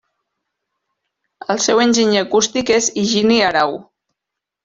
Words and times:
El 1.55 1.61
seu 1.65 1.83
enginyer 1.83 2.23
acústic 2.25 2.73
és 2.79 2.87
Higini 3.03 3.39
Arau. 3.51 3.77